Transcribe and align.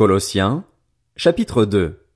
Colossiens, 0.00 0.64
chapitre 1.14 1.66
2. 1.66 2.06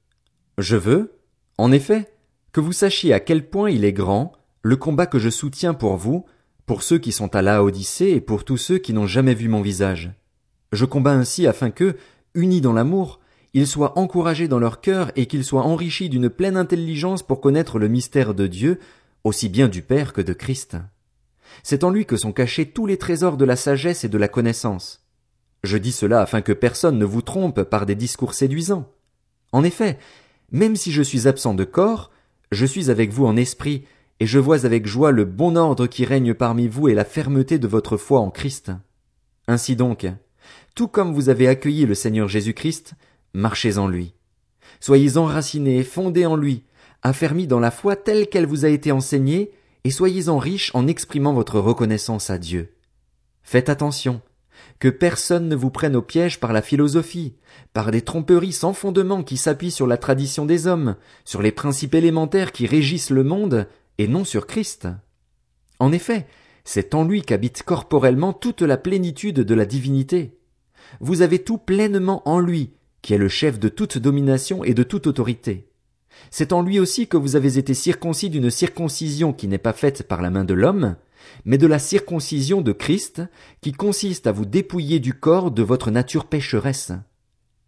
Je 0.57 0.77
veux, 0.77 1.19
en 1.59 1.71
effet, 1.71 2.11
que 2.51 2.63
vous 2.63 2.73
sachiez 2.73 3.13
à 3.13 3.21
quel 3.21 3.47
point 3.47 3.69
il 3.69 3.85
est 3.85 3.93
grand, 3.93 4.33
le 4.63 4.77
combat 4.77 5.05
que 5.05 5.19
je 5.19 5.29
soutiens 5.29 5.75
pour 5.75 5.99
vous, 5.99 6.25
pour 6.65 6.83
ceux 6.83 6.97
qui 6.97 7.13
sont 7.13 7.37
à 7.37 7.43
Laodicée 7.43 8.13
et 8.13 8.23
pour 8.23 8.47
tous 8.47 8.57
ceux 8.57 8.79
qui 8.79 8.95
n'ont 8.95 9.07
jamais 9.07 9.35
vu 9.35 9.49
mon 9.49 9.61
visage. 9.61 10.13
Je 10.73 10.87
combats 10.87 11.13
ainsi 11.13 11.47
afin 11.47 11.71
que, 11.71 11.99
unis 12.33 12.63
dans 12.63 12.73
l'amour, 12.73 13.21
ils 13.53 13.67
soient 13.67 13.99
encouragés 13.99 14.49
dans 14.49 14.59
leur 14.59 14.81
cœur 14.81 15.13
et 15.15 15.27
qu'ils 15.27 15.45
soient 15.45 15.65
enrichis 15.65 16.09
d'une 16.09 16.31
pleine 16.31 16.57
intelligence 16.57 17.23
pour 17.23 17.43
connaître 17.43 17.79
le 17.79 17.89
mystère 17.89 18.33
de 18.33 18.47
Dieu, 18.47 18.81
aussi 19.25 19.51
bien 19.51 19.69
du 19.69 19.83
Père 19.83 20.15
que 20.15 20.23
de 20.23 20.33
Christ. 20.33 20.79
C'est 21.63 21.85
en 21.85 21.91
lui 21.91 22.07
que 22.07 22.17
sont 22.17 22.33
cachés 22.33 22.65
tous 22.65 22.87
les 22.87 22.97
trésors 22.97 23.37
de 23.37 23.45
la 23.45 23.57
sagesse 23.57 24.05
et 24.05 24.09
de 24.09 24.17
la 24.17 24.29
connaissance. 24.29 25.04
Je 25.65 25.79
dis 25.79 25.93
cela 25.93 26.21
afin 26.21 26.43
que 26.43 26.53
personne 26.53 26.99
ne 26.99 27.07
vous 27.07 27.23
trompe 27.23 27.63
par 27.63 27.87
des 27.87 27.95
discours 27.95 28.35
séduisants. 28.35 28.93
En 29.51 29.65
effet, 29.65 29.99
même 30.53 30.77
si 30.77 30.93
je 30.93 31.01
suis 31.01 31.27
absent 31.27 31.55
de 31.55 31.65
corps, 31.65 32.11
je 32.53 32.67
suis 32.67 32.91
avec 32.91 33.11
vous 33.11 33.25
en 33.25 33.35
esprit, 33.35 33.87
et 34.21 34.27
je 34.27 34.39
vois 34.39 34.67
avec 34.67 34.87
joie 34.87 35.11
le 35.11 35.25
bon 35.25 35.57
ordre 35.57 35.87
qui 35.87 36.05
règne 36.05 36.35
parmi 36.35 36.69
vous 36.69 36.89
et 36.89 36.95
la 36.95 37.07
fermeté 37.07 37.59
de 37.59 37.67
votre 37.67 37.97
foi 37.97 38.21
en 38.21 38.31
Christ. 38.31 38.73
Ainsi 39.49 39.75
donc, 39.75 40.07
tout 40.75 40.87
comme 40.87 41.15
vous 41.15 41.31
avez 41.31 41.49
accueilli 41.49 41.87
le 41.87 41.95
Seigneur 41.95 42.29
Jésus-Christ, 42.29 42.93
marchez 43.33 43.79
en 43.79 43.89
lui. 43.89 44.13
Soyez 44.81 45.17
enracinés 45.17 45.79
et 45.79 45.85
fondés 45.85 46.27
en 46.27 46.37
lui, 46.37 46.65
affermis 47.03 47.47
dans 47.47 47.61
la 47.61 47.71
foi 47.71 47.97
telle 47.97 48.29
qu'elle 48.29 48.47
vous 48.47 48.67
a 48.67 48.69
été 48.69 48.93
enseignée, 48.93 49.51
et 49.85 49.91
soyez-en 49.91 50.37
riches 50.37 50.73
en 50.75 50.87
exprimant 50.87 51.33
votre 51.33 51.59
reconnaissance 51.59 52.29
à 52.29 52.37
Dieu. 52.37 52.75
Faites 53.43 53.71
attention, 53.71 54.21
que 54.79 54.89
personne 54.89 55.49
ne 55.49 55.57
vous 55.57 55.71
prenne 55.71 55.97
au 55.97 56.03
piège 56.03 56.41
par 56.41 56.53
la 56.53 56.63
philosophie, 56.63 57.35
par 57.73 57.91
des 57.91 58.03
tromperies 58.03 58.53
sans 58.53 58.73
fondement 58.73 59.23
qui 59.23 59.37
s'appuient 59.37 59.71
sur 59.71 59.87
la 59.87 59.97
tradition 59.97 60.47
des 60.47 60.67
hommes, 60.67 60.97
sur 61.25 61.43
les 61.43 61.53
principes 61.53 61.95
élémentaires 61.95 62.53
qui 62.53 62.67
régissent 62.67 63.11
le 63.11 63.25
monde, 63.25 63.67
et 63.99 64.09
non 64.09 64.25
sur 64.25 64.47
Christ. 64.47 64.89
En 65.79 65.93
effet, 65.93 66.27
c'est 66.65 66.95
en 66.95 67.05
lui 67.05 67.23
qu'habite 67.23 67.63
corporellement 67.63 68.33
toute 68.33 68.63
la 68.63 68.77
plénitude 68.77 69.41
de 69.41 69.55
la 69.55 69.67
divinité. 69.67 70.39
Vous 71.01 71.23
avez 71.23 71.39
tout 71.39 71.59
pleinement 71.59 72.27
en 72.29 72.41
lui, 72.41 72.73
qui 73.03 73.15
est 73.15 73.19
le 73.19 73.29
chef 73.29 73.59
de 73.59 73.69
toute 73.69 73.99
domination 73.99 74.65
et 74.65 74.75
de 74.75 74.83
toute 74.83 75.07
autorité. 75.07 75.69
C'est 76.31 76.53
en 76.53 76.63
lui 76.63 76.79
aussi 76.79 77.07
que 77.07 77.17
vous 77.17 77.37
avez 77.37 77.59
été 77.59 77.75
circoncis 77.75 78.31
d'une 78.31 78.51
circoncision 78.51 79.33
qui 79.33 79.49
n'est 79.49 79.59
pas 79.59 79.73
faite 79.73 80.05
par 80.05 80.23
la 80.23 80.31
main 80.31 80.45
de 80.45 80.55
l'homme, 80.55 80.97
mais 81.45 81.59
de 81.59 81.67
la 81.67 81.79
circoncision 81.79 82.61
de 82.61 82.73
Christ, 82.73 83.23
qui 83.61 83.73
consiste 83.73 84.27
à 84.27 84.33
vous 84.33 84.45
dépouiller 84.45 85.01
du 85.01 85.15
corps 85.15 85.51
de 85.51 85.63
votre 85.63 85.91
nature 85.91 86.27
pécheresse. 86.27 86.93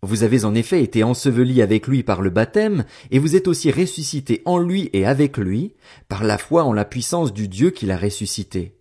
Vous 0.02 0.22
avez 0.22 0.44
en 0.44 0.54
effet 0.54 0.82
été 0.82 1.02
enseveli 1.02 1.62
avec 1.62 1.86
lui 1.86 2.02
par 2.02 2.22
le 2.22 2.30
baptême, 2.30 2.84
et 3.10 3.18
vous 3.18 3.34
êtes 3.34 3.48
aussi 3.48 3.70
ressuscité 3.70 4.42
en 4.44 4.58
lui 4.58 4.90
et 4.92 5.04
avec 5.06 5.36
lui, 5.36 5.72
par 6.08 6.22
la 6.22 6.38
foi 6.38 6.64
en 6.64 6.72
la 6.72 6.84
puissance 6.84 7.32
du 7.32 7.48
Dieu 7.48 7.70
qui 7.70 7.86
l'a 7.86 7.96
ressuscité. 7.96 8.76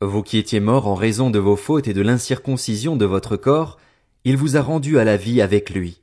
Vous 0.00 0.22
qui 0.22 0.38
étiez 0.38 0.60
morts 0.60 0.86
en 0.86 0.94
raison 0.94 1.30
de 1.30 1.38
vos 1.38 1.56
fautes 1.56 1.88
et 1.88 1.94
de 1.94 2.02
l'incirconcision 2.02 2.96
de 2.96 3.04
votre 3.04 3.36
corps, 3.36 3.78
il 4.24 4.36
vous 4.36 4.56
a 4.56 4.62
rendu 4.62 4.98
à 4.98 5.04
la 5.04 5.16
vie 5.16 5.40
avec 5.40 5.70
lui. 5.70 6.00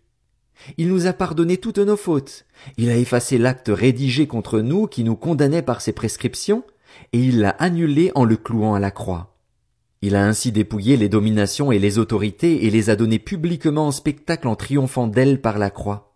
Il 0.77 0.87
nous 0.87 1.07
a 1.07 1.13
pardonné 1.13 1.57
toutes 1.57 1.79
nos 1.79 1.97
fautes, 1.97 2.45
il 2.77 2.89
a 2.89 2.97
effacé 2.97 3.37
l'acte 3.37 3.71
rédigé 3.73 4.27
contre 4.27 4.59
nous 4.59 4.87
qui 4.87 5.03
nous 5.03 5.15
condamnait 5.15 5.61
par 5.61 5.81
ses 5.81 5.93
prescriptions, 5.93 6.63
et 7.11 7.19
il 7.19 7.39
l'a 7.39 7.51
annulé 7.51 8.11
en 8.15 8.25
le 8.25 8.37
clouant 8.37 8.75
à 8.75 8.79
la 8.79 8.91
croix. 8.91 9.35
Il 10.01 10.15
a 10.15 10.25
ainsi 10.25 10.51
dépouillé 10.51 10.97
les 10.97 11.07
dominations 11.07 11.71
et 11.71 11.79
les 11.79 11.97
autorités 11.97 12.65
et 12.65 12.69
les 12.69 12.89
a 12.89 12.95
données 12.95 13.19
publiquement 13.19 13.87
en 13.87 13.91
spectacle 13.91 14.47
en 14.47 14.55
triomphant 14.55 15.07
d'elles 15.07 15.39
par 15.39 15.57
la 15.57 15.69
croix. 15.69 16.13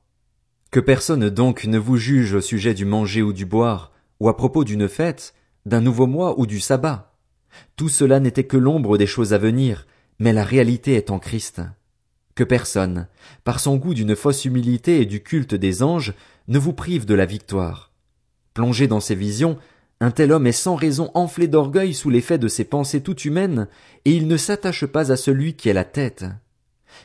Que 0.72 0.82
personne 0.82 1.30
donc 1.30 1.64
ne 1.64 1.78
vous 1.78 1.96
juge 1.96 2.34
au 2.34 2.42
sujet 2.42 2.74
du 2.74 2.84
manger 2.84 3.22
ou 3.22 3.32
du 3.32 3.46
boire, 3.46 3.94
ou 4.20 4.28
à 4.28 4.36
propos 4.36 4.66
d'une 4.66 4.90
fête, 4.90 5.34
d'un 5.66 5.80
nouveau 5.80 6.06
mois 6.06 6.38
ou 6.38 6.46
du 6.46 6.60
sabbat. 6.60 7.14
Tout 7.78 7.90
cela 7.90 8.20
n'était 8.20 8.44
que 8.44 8.58
l'ombre 8.58 8.98
des 8.98 9.08
choses 9.08 9.34
à 9.34 9.38
venir, 9.38 9.88
mais 10.20 10.34
la 10.34 10.44
réalité 10.44 10.96
est 10.96 11.10
en 11.10 11.20
Christ. 11.20 11.62
Que 12.36 12.44
personne, 12.44 13.08
par 13.44 13.60
son 13.60 13.78
goût 13.78 13.94
d'une 13.94 14.16
fausse 14.16 14.46
humilité 14.46 15.02
et 15.02 15.06
du 15.06 15.24
culte 15.24 15.56
des 15.56 15.82
anges, 15.82 16.14
ne 16.48 16.60
vous 16.60 16.74
prive 16.74 17.06
de 17.06 17.14
la 17.14 17.26
victoire. 17.26 17.92
Plongé 18.54 18.88
dans 18.88 19.00
ces 19.00 19.16
visions, 19.16 19.58
un 20.00 20.12
tel 20.12 20.32
homme 20.32 20.48
est 20.48 20.52
sans 20.52 20.76
raison 20.76 21.10
enflé 21.16 21.48
d'orgueil 21.48 21.94
sous 21.94 22.10
l'effet 22.10 22.38
de 22.38 22.48
ses 22.48 22.66
pensées 22.66 23.02
toutes 23.02 23.26
humaines, 23.26 23.68
et 24.06 24.12
il 24.12 24.28
ne 24.28 24.38
s'attache 24.38 24.86
pas 24.86 25.12
à 25.12 25.18
celui 25.18 25.56
qui 25.56 25.70
est 25.70 25.74
la 25.74 25.86
tête. 25.86 26.26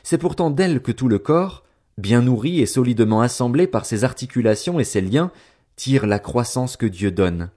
C'est 0.03 0.17
pourtant 0.17 0.51
d'elle 0.51 0.81
que 0.81 0.91
tout 0.91 1.07
le 1.07 1.19
corps, 1.19 1.63
bien 1.97 2.21
nourri 2.21 2.61
et 2.61 2.65
solidement 2.65 3.21
assemblé 3.21 3.67
par 3.67 3.85
ses 3.85 4.03
articulations 4.03 4.79
et 4.79 4.83
ses 4.83 5.01
liens, 5.01 5.31
tire 5.75 6.05
la 6.05 6.19
croissance 6.19 6.77
que 6.77 6.85
Dieu 6.85 7.11
donne. 7.11 7.49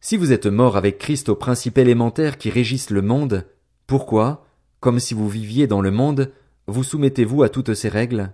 Si 0.00 0.16
vous 0.16 0.32
êtes 0.32 0.46
mort 0.46 0.76
avec 0.76 0.98
Christ 0.98 1.28
aux 1.28 1.36
principes 1.36 1.78
élémentaires 1.78 2.36
qui 2.36 2.50
régissent 2.50 2.90
le 2.90 3.02
monde, 3.02 3.46
pourquoi, 3.86 4.44
comme 4.80 5.00
si 5.00 5.14
vous 5.14 5.28
viviez 5.28 5.66
dans 5.66 5.80
le 5.80 5.90
monde, 5.90 6.32
vous 6.66 6.82
soumettez-vous 6.82 7.42
à 7.42 7.48
toutes 7.48 7.74
ces 7.74 7.88
règles? 7.88 8.32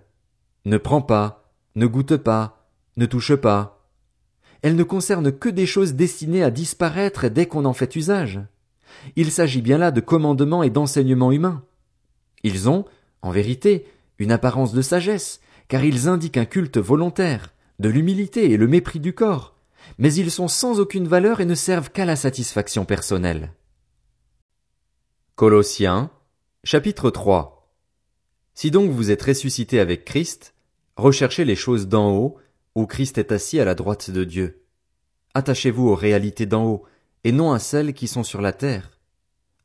Ne 0.65 0.78
prends 0.78 1.03
pas, 1.03 1.53
ne 1.75 1.87
goûte 1.87 2.17
pas, 2.17 2.67
ne 2.97 3.07
touche 3.07 3.34
pas, 3.34 3.79
elle 4.62 4.76
ne 4.76 4.82
concerne 4.82 5.32
que 5.32 5.48
des 5.48 5.66
choses 5.66 5.94
destinées 5.94 6.43
à 6.43 6.50
disparaître 6.50 7.28
dès 7.28 7.47
qu'on 7.47 7.65
en 7.65 7.72
fait 7.72 7.97
usage. 7.97 8.41
Il 9.16 9.31
s'agit 9.31 9.62
bien 9.62 9.78
là 9.78 9.91
de 9.91 10.00
commandements 10.00 10.62
et 10.62 10.71
d'enseignements 10.71 11.32
humains. 11.32 11.65
Ils 12.43 12.69
ont, 12.69 12.84
en 13.22 13.31
vérité, 13.31 13.87
une 14.19 14.32
apparence 14.32 14.72
de 14.72 14.82
sagesse, 14.82 15.41
car 15.69 15.84
ils 15.84 16.09
indiquent 16.09 16.37
un 16.37 16.44
culte 16.44 16.78
volontaire, 16.78 17.53
de 17.78 17.88
l'humilité 17.88 18.50
et 18.50 18.56
le 18.56 18.66
mépris 18.66 19.00
du 19.00 19.15
corps, 19.15 19.56
mais 19.98 20.12
ils 20.12 20.31
sont 20.31 20.48
sans 20.48 20.81
aucune 20.81 21.09
valeur 21.09 21.41
et 21.41 21.47
ne 21.47 21.54
servent 21.54 21.91
qu'à 21.91 22.04
la 22.04 22.16
satisfaction 22.16 22.84
personnelle. 22.84 23.53
Colossiens, 25.37 26.10
chapitre 26.65 27.10
3 27.10 27.72
Si 28.54 28.71
donc 28.71 28.91
vous 28.91 29.10
êtes 29.10 29.22
ressuscité 29.22 29.81
avec 29.81 30.04
Christ, 30.04 30.54
recherchez 30.97 31.47
les 31.47 31.56
choses 31.56 31.88
d'en 31.88 32.10
haut, 32.10 32.37
où 32.75 32.86
Christ 32.86 33.19
est 33.19 33.32
assis 33.32 33.60
à 33.60 33.64
la 33.64 33.75
droite 33.75 34.10
de 34.10 34.25
Dieu. 34.25 34.62
Attachez-vous 35.34 35.88
aux 35.88 35.94
réalités 35.94 36.47
d'en 36.47 36.64
haut, 36.64 36.84
et 37.25 37.32
non 37.32 37.53
à 37.53 37.58
celles 37.58 37.94
qui 37.94 38.08
sont 38.08 38.22
sur 38.22 38.41
la 38.41 38.53
terre. 38.53 38.98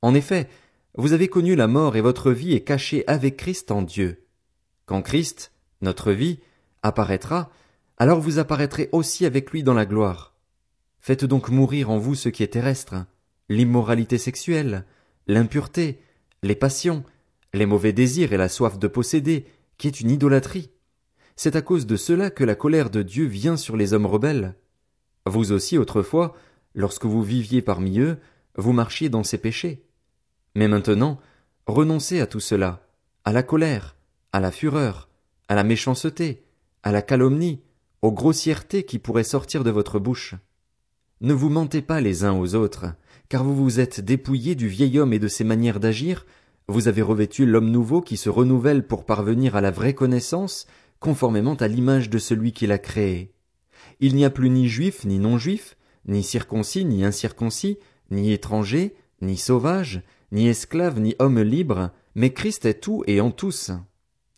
En 0.02 0.14
effet, 0.14 0.48
vous 0.98 1.14
avez 1.14 1.28
connu 1.28 1.56
la 1.56 1.68
mort 1.68 1.96
et 1.96 2.02
votre 2.02 2.32
vie 2.32 2.54
est 2.54 2.64
cachée 2.64 3.04
avec 3.08 3.38
Christ 3.38 3.72
en 3.72 3.82
Dieu. 3.82 4.26
Quand 4.86 5.02
Christ, 5.02 5.52
notre 5.82 6.12
vie, 6.12 6.40
apparaîtra, 6.84 7.50
alors 7.98 8.20
vous 8.20 8.40
apparaîtrez 8.40 8.90
aussi 8.92 9.26
avec 9.26 9.52
lui 9.52 9.64
dans 9.64 9.74
la 9.74 9.86
gloire. 9.86 10.36
Faites 11.00 11.26
donc 11.26 11.50
mourir 11.50 11.90
en 11.90 11.98
vous 11.98 12.16
ce 12.16 12.30
qui 12.30 12.44
est 12.44 12.48
terrestre, 12.48 13.06
l'immoralité 13.50 14.18
sexuelle, 14.18 14.86
l'impureté, 15.28 16.00
les 16.44 16.56
passions, 16.56 17.04
les 17.54 17.66
mauvais 17.66 17.94
désirs 17.94 18.34
et 18.34 18.38
la 18.38 18.50
soif 18.50 18.78
de 18.78 18.88
posséder, 18.88 19.46
qui 19.78 19.88
est 19.88 20.02
une 20.02 20.12
idolâtrie. 20.12 20.72
C'est 21.36 21.56
à 21.56 21.62
cause 21.62 21.86
de 21.86 21.98
cela 21.98 22.30
que 22.30 22.44
la 22.44 22.56
colère 22.56 22.90
de 22.90 23.02
Dieu 23.02 23.26
vient 23.26 23.58
sur 23.58 23.76
les 23.76 23.94
hommes 23.94 24.06
rebelles. 24.06 24.56
Vous 25.26 25.52
aussi 25.52 25.78
autrefois, 25.78 26.36
lorsque 26.74 27.06
vous 27.06 27.24
viviez 27.24 27.62
parmi 27.62 28.00
eux, 28.00 28.18
vous 28.58 28.72
marchiez 28.72 29.10
dans 29.10 29.24
ces 29.24 29.38
péchés. 29.38 29.84
Mais 30.56 30.68
maintenant, 30.68 31.20
renoncez 31.68 32.22
à 32.22 32.28
tout 32.28 32.40
cela, 32.40 32.88
à 33.26 33.34
la 33.34 33.44
colère, 33.44 33.96
à 34.32 34.40
la 34.40 34.52
fureur, 34.52 35.10
à 35.50 35.56
la 35.56 35.64
méchanceté, 35.64 36.44
à 36.84 36.92
la 36.92 37.02
calomnie, 37.02 37.62
aux 38.02 38.12
grossièretés 38.12 38.84
qui 38.84 39.00
pourraient 39.00 39.24
sortir 39.24 39.64
de 39.64 39.72
votre 39.72 40.00
bouche. 40.00 40.36
Ne 41.22 41.34
vous 41.34 41.50
mentez 41.50 41.82
pas 41.82 42.02
les 42.02 42.24
uns 42.24 42.34
aux 42.34 42.56
autres, 42.56 42.86
car 43.30 43.44
vous 43.44 43.56
vous 43.56 43.80
êtes 43.80 44.00
dépouillés 44.00 44.56
du 44.56 44.68
vieil 44.68 45.00
homme 45.00 45.12
et 45.12 45.20
de 45.20 45.28
ses 45.28 45.44
manières 45.44 45.80
d'agir, 45.80 46.26
vous 46.68 46.88
avez 46.88 47.02
revêtu 47.02 47.46
l'homme 47.46 47.70
nouveau 47.70 48.02
qui 48.02 48.18
se 48.18 48.30
renouvelle 48.30 48.88
pour 48.88 49.06
parvenir 49.06 49.56
à 49.56 49.62
la 49.62 49.72
vraie 49.72 49.94
connaissance, 49.94 50.66
conformément 51.00 51.56
à 51.56 51.68
l'image 51.68 52.10
de 52.10 52.18
celui 52.18 52.52
qui 52.52 52.68
l'a 52.68 52.78
créé. 52.78 53.34
Il 54.00 54.16
n'y 54.16 54.26
a 54.26 54.30
plus 54.30 54.50
ni 54.50 54.68
juif 54.68 55.06
ni 55.06 55.20
non-juif, 55.20 55.78
ni 56.08 56.24
circoncis 56.24 56.86
ni 56.86 57.04
incirconcis, 57.04 57.78
ni 58.12 58.32
étranger, 58.32 58.96
ni 59.22 59.38
sauvage, 59.38 60.02
ni 60.32 60.48
esclave 60.48 61.00
ni 61.00 61.16
homme 61.20 61.42
libre, 61.42 61.92
mais 62.16 62.32
Christ 62.32 62.66
est 62.66 62.82
tout 62.82 63.04
et 63.08 63.22
en 63.22 63.32
tous. 63.32 63.72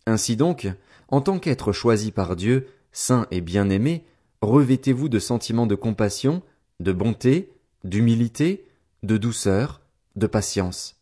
Ainsi 0.06 0.36
donc, 0.36 0.68
en 1.08 1.20
tant 1.20 1.38
qu'être 1.38 1.72
choisi 1.72 2.12
par 2.12 2.36
Dieu, 2.36 2.66
saint 2.92 3.26
et 3.30 3.40
bien-aimé, 3.40 4.04
revêtez-vous 4.42 5.08
de 5.08 5.18
sentiments 5.18 5.66
de 5.66 5.74
compassion, 5.74 6.42
de 6.80 6.92
bonté, 6.92 7.50
d'humilité, 7.84 8.64
de 9.02 9.16
douceur, 9.16 9.80
de 10.16 10.26
patience. 10.26 10.96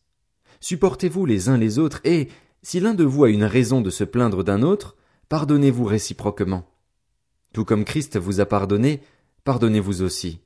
Supportez-vous 0.61 1.27
les 1.27 1.49
uns 1.49 1.57
les 1.57 1.79
autres 1.79 2.01
et, 2.05 2.29
si 2.63 2.81
l'un 2.81 2.95
de 2.95 3.05
vous 3.05 3.25
a 3.25 3.31
une 3.31 3.45
raison 3.45 3.81
de 3.81 3.91
se 3.91 4.05
plaindre 4.05 4.43
d'un 4.43 4.63
autre, 4.63 4.96
pardonnez-vous 5.29 5.85
réciproquement. 5.85 6.69
Tout 7.53 7.65
comme 7.65 7.85
Christ 7.85 8.19
vous 8.19 8.41
a 8.41 8.47
pardonné, 8.47 9.01
pardonnez-vous 9.45 10.03
aussi. 10.03 10.41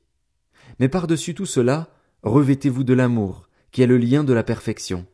Mais 0.79 0.89
par-dessus 0.89 1.33
tout 1.33 1.45
cela, 1.45 1.89
revêtez-vous 2.23 2.83
de 2.83 2.93
l'amour, 2.93 3.49
qui 3.71 3.81
est 3.81 3.87
le 3.87 3.97
lien 3.97 4.23
de 4.23 4.33
la 4.33 4.43
perfection. 4.43 5.05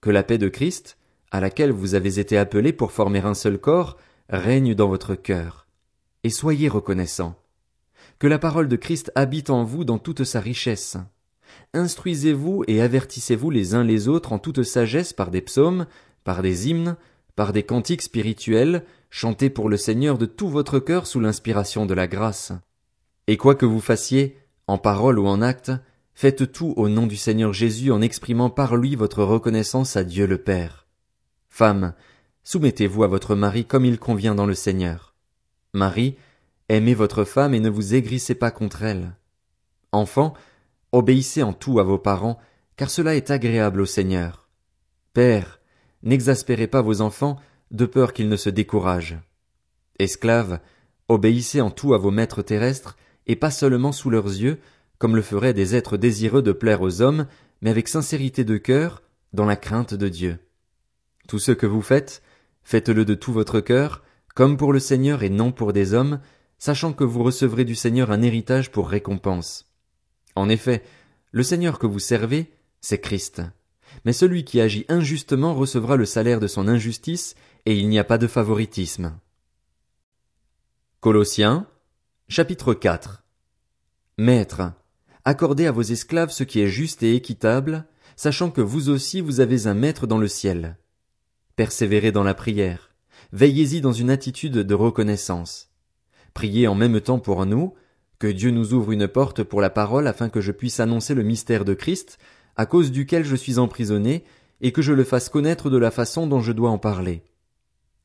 Que 0.00 0.10
la 0.10 0.22
paix 0.22 0.38
de 0.38 0.48
Christ, 0.48 0.98
à 1.30 1.40
laquelle 1.40 1.72
vous 1.72 1.94
avez 1.94 2.18
été 2.18 2.36
appelés 2.36 2.72
pour 2.72 2.92
former 2.92 3.20
un 3.20 3.34
seul 3.34 3.58
corps, 3.58 3.96
règne 4.28 4.74
dans 4.74 4.88
votre 4.88 5.14
cœur. 5.14 5.66
Et 6.24 6.30
soyez 6.30 6.68
reconnaissants. 6.68 7.36
Que 8.18 8.26
la 8.26 8.38
parole 8.38 8.68
de 8.68 8.76
Christ 8.76 9.10
habite 9.14 9.50
en 9.50 9.64
vous 9.64 9.84
dans 9.84 9.98
toute 9.98 10.24
sa 10.24 10.40
richesse. 10.40 10.96
Instruisez-vous 11.74 12.64
et 12.66 12.80
avertissez-vous 12.80 13.50
les 13.50 13.74
uns 13.74 13.84
les 13.84 14.08
autres 14.08 14.32
en 14.32 14.38
toute 14.38 14.62
sagesse 14.62 15.12
par 15.12 15.30
des 15.30 15.40
psaumes, 15.40 15.86
par 16.24 16.42
des 16.42 16.68
hymnes, 16.68 16.96
par 17.36 17.52
des 17.52 17.62
cantiques 17.62 18.02
spirituels, 18.02 18.84
chantés 19.10 19.50
pour 19.50 19.68
le 19.68 19.76
Seigneur 19.76 20.18
de 20.18 20.26
tout 20.26 20.48
votre 20.48 20.78
cœur 20.78 21.06
sous 21.06 21.20
l'inspiration 21.20 21.86
de 21.86 21.94
la 21.94 22.06
grâce. 22.06 22.52
Et 23.26 23.36
quoi 23.36 23.54
que 23.54 23.66
vous 23.66 23.80
fassiez, 23.80 24.38
en 24.66 24.78
parole 24.78 25.18
ou 25.18 25.26
en 25.26 25.42
acte, 25.42 25.72
faites 26.14 26.52
tout 26.52 26.74
au 26.76 26.88
nom 26.88 27.06
du 27.06 27.16
Seigneur 27.16 27.52
Jésus 27.52 27.90
en 27.92 28.02
exprimant 28.02 28.50
par 28.50 28.76
lui 28.76 28.96
votre 28.96 29.22
reconnaissance 29.22 29.96
à 29.96 30.04
Dieu 30.04 30.26
le 30.26 30.38
Père. 30.38 30.86
Femmes, 31.48 31.94
soumettez-vous 32.44 33.04
à 33.04 33.08
votre 33.08 33.34
mari 33.34 33.64
comme 33.64 33.84
il 33.84 33.98
convient 33.98 34.34
dans 34.34 34.46
le 34.46 34.54
Seigneur. 34.54 35.14
Marie, 35.72 36.16
aimez 36.68 36.94
votre 36.94 37.24
femme 37.24 37.54
et 37.54 37.60
ne 37.60 37.70
vous 37.70 37.94
aigrissez 37.94 38.34
pas 38.34 38.50
contre 38.50 38.82
elle. 38.82 39.12
Enfants, 39.92 40.34
obéissez 40.92 41.42
en 41.42 41.52
tout 41.52 41.78
à 41.78 41.82
vos 41.82 41.98
parents, 41.98 42.38
car 42.76 42.90
cela 42.90 43.14
est 43.14 43.30
agréable 43.30 43.80
au 43.80 43.86
Seigneur. 43.86 44.48
Père, 45.12 45.60
n'exaspérez 46.02 46.66
pas 46.66 46.82
vos 46.82 47.00
enfants, 47.00 47.38
de 47.70 47.86
peur 47.86 48.12
qu'ils 48.12 48.28
ne 48.28 48.36
se 48.36 48.50
découragent. 48.50 49.18
Esclaves, 49.98 50.60
obéissez 51.08 51.60
en 51.60 51.70
tout 51.70 51.94
à 51.94 51.98
vos 51.98 52.10
maîtres 52.10 52.42
terrestres, 52.42 52.96
et 53.26 53.36
pas 53.36 53.50
seulement 53.50 53.92
sous 53.92 54.10
leurs 54.10 54.26
yeux, 54.26 54.58
comme 54.98 55.16
le 55.16 55.22
feraient 55.22 55.54
des 55.54 55.74
êtres 55.74 55.96
désireux 55.96 56.42
de 56.42 56.52
plaire 56.52 56.82
aux 56.82 57.02
hommes, 57.02 57.26
mais 57.60 57.70
avec 57.70 57.88
sincérité 57.88 58.44
de 58.44 58.56
cœur, 58.56 59.02
dans 59.32 59.46
la 59.46 59.56
crainte 59.56 59.94
de 59.94 60.08
Dieu. 60.08 60.38
Tout 61.28 61.38
ce 61.38 61.52
que 61.52 61.66
vous 61.66 61.82
faites, 61.82 62.22
faites-le 62.62 63.04
de 63.04 63.14
tout 63.14 63.32
votre 63.32 63.60
cœur, 63.60 64.02
comme 64.34 64.56
pour 64.56 64.72
le 64.72 64.78
Seigneur 64.78 65.22
et 65.22 65.30
non 65.30 65.52
pour 65.52 65.72
des 65.72 65.94
hommes, 65.94 66.20
sachant 66.58 66.92
que 66.92 67.04
vous 67.04 67.22
recevrez 67.22 67.64
du 67.64 67.74
Seigneur 67.74 68.10
un 68.10 68.22
héritage 68.22 68.70
pour 68.70 68.88
récompense. 68.88 69.68
En 70.34 70.48
effet, 70.48 70.82
le 71.30 71.42
Seigneur 71.42 71.78
que 71.78 71.86
vous 71.86 71.98
servez, 71.98 72.50
c'est 72.80 73.00
Christ. 73.00 73.42
Mais 74.04 74.12
celui 74.12 74.44
qui 74.44 74.60
agit 74.60 74.84
injustement 74.88 75.54
recevra 75.54 75.96
le 75.96 76.04
salaire 76.04 76.40
de 76.40 76.46
son 76.46 76.68
injustice, 76.68 77.34
et 77.66 77.76
il 77.76 77.88
n'y 77.88 77.98
a 77.98 78.04
pas 78.04 78.18
de 78.18 78.26
favoritisme. 78.26 79.18
Colossiens, 81.00 81.66
chapitre 82.28 82.74
4 82.74 83.24
Maître, 84.18 84.72
accordez 85.24 85.66
à 85.66 85.72
vos 85.72 85.82
esclaves 85.82 86.30
ce 86.30 86.44
qui 86.44 86.60
est 86.60 86.68
juste 86.68 87.02
et 87.02 87.14
équitable, 87.14 87.86
sachant 88.16 88.50
que 88.50 88.60
vous 88.60 88.88
aussi 88.88 89.20
vous 89.20 89.40
avez 89.40 89.66
un 89.66 89.74
maître 89.74 90.06
dans 90.06 90.18
le 90.18 90.28
ciel. 90.28 90.76
Persévérez 91.56 92.12
dans 92.12 92.22
la 92.22 92.34
prière, 92.34 92.90
veillez-y 93.32 93.80
dans 93.80 93.92
une 93.92 94.10
attitude 94.10 94.58
de 94.58 94.74
reconnaissance. 94.74 95.70
Priez 96.34 96.68
en 96.68 96.74
même 96.74 97.00
temps 97.00 97.18
pour 97.18 97.44
nous, 97.46 97.74
que 98.18 98.28
Dieu 98.28 98.50
nous 98.52 98.72
ouvre 98.72 98.92
une 98.92 99.08
porte 99.08 99.42
pour 99.42 99.60
la 99.60 99.70
parole 99.70 100.06
afin 100.06 100.28
que 100.28 100.40
je 100.40 100.52
puisse 100.52 100.78
annoncer 100.78 101.14
le 101.14 101.24
mystère 101.24 101.64
de 101.64 101.74
Christ, 101.74 102.18
à 102.56 102.66
cause 102.66 102.90
duquel 102.90 103.24
je 103.24 103.36
suis 103.36 103.58
emprisonné, 103.58 104.24
et 104.60 104.72
que 104.72 104.82
je 104.82 104.92
le 104.92 105.04
fasse 105.04 105.28
connaître 105.28 105.70
de 105.70 105.78
la 105.78 105.90
façon 105.90 106.26
dont 106.26 106.40
je 106.40 106.52
dois 106.52 106.70
en 106.70 106.78
parler. 106.78 107.22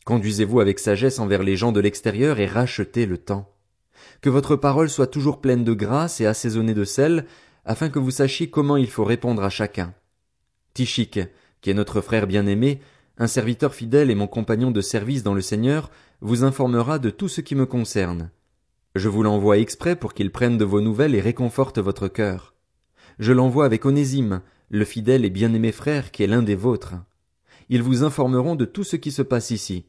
Conduisez-vous 0.05 0.59
avec 0.59 0.79
sagesse 0.79 1.19
envers 1.19 1.44
les 1.44 1.55
gens 1.55 1.71
de 1.71 1.79
l'extérieur 1.79 2.39
et 2.39 2.45
rachetez 2.47 3.05
le 3.05 3.17
temps. 3.17 3.53
Que 4.21 4.29
votre 4.29 4.55
parole 4.55 4.89
soit 4.89 5.07
toujours 5.07 5.41
pleine 5.41 5.63
de 5.63 5.73
grâce 5.73 6.21
et 6.21 6.25
assaisonnée 6.25 6.73
de 6.73 6.83
sel, 6.83 7.25
afin 7.65 7.89
que 7.89 7.99
vous 7.99 8.11
sachiez 8.11 8.49
comment 8.49 8.77
il 8.77 8.89
faut 8.89 9.03
répondre 9.03 9.44
à 9.44 9.49
chacun. 9.49 9.94
Tichik, 10.73 11.19
qui 11.61 11.69
est 11.69 11.75
notre 11.75 12.01
frère 12.01 12.25
bien-aimé, 12.25 12.79
un 13.17 13.27
serviteur 13.27 13.73
fidèle 13.73 14.09
et 14.09 14.15
mon 14.15 14.27
compagnon 14.27 14.71
de 14.71 14.81
service 14.81 15.23
dans 15.23 15.33
le 15.33 15.41
Seigneur, 15.41 15.91
vous 16.21 16.43
informera 16.43 17.00
de 17.00 17.09
tout 17.09 17.27
ce 17.27 17.41
qui 17.41 17.55
me 17.55 17.65
concerne. 17.65 18.31
Je 18.95 19.09
vous 19.09 19.23
l'envoie 19.23 19.57
exprès 19.57 19.95
pour 19.95 20.13
qu'il 20.13 20.31
prenne 20.31 20.57
de 20.57 20.65
vos 20.65 20.81
nouvelles 20.81 21.15
et 21.15 21.21
réconforte 21.21 21.79
votre 21.79 22.07
cœur. 22.07 22.55
Je 23.19 23.33
l'envoie 23.33 23.65
avec 23.65 23.85
Onésime, 23.85 24.41
le 24.69 24.85
fidèle 24.85 25.25
et 25.25 25.29
bien-aimé 25.29 25.71
frère 25.71 26.11
qui 26.11 26.23
est 26.23 26.27
l'un 26.27 26.43
des 26.43 26.55
vôtres. 26.55 26.95
Ils 27.69 27.81
vous 27.81 28.03
informeront 28.03 28.55
de 28.55 28.65
tout 28.65 28.83
ce 28.83 28.95
qui 28.95 29.11
se 29.11 29.21
passe 29.21 29.51
ici. 29.51 29.85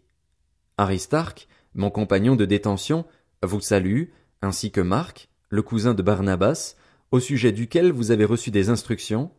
Aristarque, 0.79 1.49
mon 1.75 1.91
compagnon 1.91 2.37
de 2.37 2.45
détention, 2.45 3.05
vous 3.43 3.61
salue, 3.61 4.05
ainsi 4.43 4.71
que 4.71 4.81
Marc, 4.81 5.29
le 5.51 5.63
cousin 5.63 5.95
de 5.95 6.03
Barnabas, 6.03 6.77
au 7.11 7.21
sujet 7.21 7.53
duquel 7.53 7.93
vous 7.93 8.11
avez 8.11 8.25
reçu 8.25 8.51
des 8.51 8.71
instructions. 8.71 9.31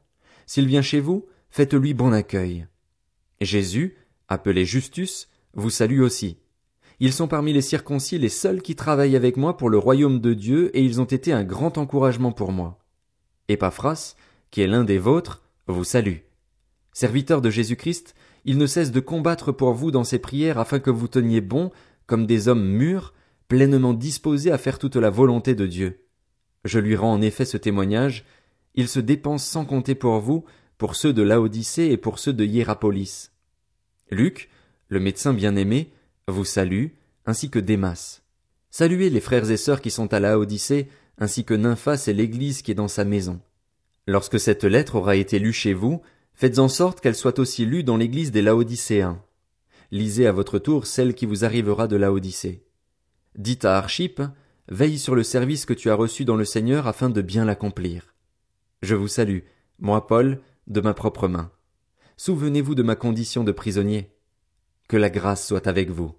S'il 0.45 0.67
vient 0.67 0.81
chez 0.81 0.99
vous, 0.99 1.27
faites-lui 1.49 1.93
bon 1.93 2.13
accueil. 2.13 2.67
Jésus, 3.41 3.97
appelé 4.27 4.65
Justus, 4.65 5.29
vous 5.53 5.69
salue 5.69 6.01
aussi. 6.01 6.37
Ils 6.99 7.13
sont 7.13 7.27
parmi 7.27 7.53
les 7.53 7.61
circoncis 7.61 8.17
les 8.17 8.29
seuls 8.29 8.61
qui 8.61 8.75
travaillent 8.75 9.15
avec 9.15 9.37
moi 9.37 9.55
pour 9.55 9.69
le 9.69 9.77
royaume 9.77 10.19
de 10.19 10.33
Dieu 10.33 10.75
et 10.77 10.83
ils 10.83 10.99
ont 10.99 11.05
été 11.05 11.31
un 11.31 11.43
grand 11.43 11.77
encouragement 11.77 12.31
pour 12.31 12.51
moi. 12.51 12.78
Epaphras, 13.49 14.15
qui 14.51 14.61
est 14.61 14.67
l'un 14.67 14.83
des 14.83 14.97
vôtres, 14.97 15.41
vous 15.67 15.83
salue. 15.83 16.19
Serviteur 16.93 17.41
de 17.41 17.49
Jésus-Christ, 17.49 18.15
il 18.45 18.57
ne 18.57 18.65
cesse 18.65 18.91
de 18.91 18.99
combattre 18.99 19.51
pour 19.51 19.73
vous 19.73 19.91
dans 19.91 20.03
ses 20.03 20.19
prières 20.19 20.57
afin 20.57 20.79
que 20.79 20.89
vous 20.89 21.07
teniez 21.07 21.41
bon, 21.41 21.71
comme 22.07 22.25
des 22.25 22.47
hommes 22.47 22.65
mûrs, 22.65 23.13
pleinement 23.47 23.93
disposés 23.93 24.51
à 24.51 24.57
faire 24.57 24.79
toute 24.79 24.95
la 24.95 25.09
volonté 25.09 25.55
de 25.55 25.65
Dieu. 25.65 26.05
Je 26.63 26.79
lui 26.79 26.95
rends 26.95 27.13
en 27.13 27.21
effet 27.21 27.45
ce 27.45 27.57
témoignage, 27.57 28.25
il 28.75 28.87
se 28.87 28.99
dépense 28.99 29.45
sans 29.45 29.65
compter 29.65 29.95
pour 29.95 30.19
vous, 30.19 30.45
pour 30.77 30.95
ceux 30.95 31.13
de 31.13 31.21
Laodicée 31.21 31.91
et 31.91 31.97
pour 31.97 32.19
ceux 32.19 32.33
de 32.33 32.45
Hiérapolis. 32.45 33.31
Luc, 34.11 34.49
le 34.87 34.99
médecin 34.99 35.33
bien-aimé, 35.33 35.91
vous 36.27 36.45
salue, 36.45 36.87
ainsi 37.25 37.49
que 37.49 37.59
Démas. 37.59 38.21
Saluez 38.71 39.09
les 39.09 39.19
frères 39.19 39.49
et 39.51 39.57
sœurs 39.57 39.81
qui 39.81 39.91
sont 39.91 40.13
à 40.13 40.19
Laodicée, 40.19 40.89
ainsi 41.19 41.43
que 41.43 41.53
Nymphas 41.53 42.05
et 42.07 42.13
l'église 42.13 42.61
qui 42.61 42.71
est 42.71 42.75
dans 42.75 42.87
sa 42.87 43.05
maison. 43.05 43.39
Lorsque 44.07 44.39
cette 44.39 44.63
lettre 44.63 44.95
aura 44.95 45.15
été 45.15 45.37
lue 45.37 45.53
chez 45.53 45.73
vous, 45.73 46.01
faites 46.33 46.57
en 46.57 46.67
sorte 46.67 47.01
qu'elle 47.01 47.15
soit 47.15 47.37
aussi 47.37 47.65
lue 47.65 47.83
dans 47.83 47.97
l'église 47.97 48.31
des 48.31 48.41
Laodicéens. 48.41 49.21
Lisez 49.91 50.25
à 50.25 50.31
votre 50.31 50.59
tour 50.59 50.87
celle 50.87 51.13
qui 51.13 51.25
vous 51.25 51.45
arrivera 51.45 51.87
de 51.87 51.95
Laodicée. 51.95 52.63
Dites 53.35 53.65
à 53.65 53.77
Archip, 53.77 54.21
veille 54.69 54.97
sur 54.97 55.15
le 55.15 55.23
service 55.23 55.65
que 55.65 55.73
tu 55.73 55.89
as 55.89 55.95
reçu 55.95 56.25
dans 56.25 56.35
le 56.35 56.45
Seigneur 56.45 56.87
afin 56.87 57.09
de 57.09 57.21
bien 57.21 57.45
l'accomplir. 57.45 58.15
Je 58.81 58.95
vous 58.95 59.07
salue, 59.07 59.41
moi 59.77 60.07
Paul, 60.07 60.39
de 60.67 60.81
ma 60.81 60.93
propre 60.93 61.27
main. 61.27 61.51
Souvenez-vous 62.17 62.75
de 62.75 62.83
ma 62.83 62.95
condition 62.95 63.43
de 63.43 63.51
prisonnier. 63.51 64.09
Que 64.87 64.97
la 64.97 65.09
grâce 65.09 65.47
soit 65.47 65.67
avec 65.67 65.89
vous. 65.89 66.13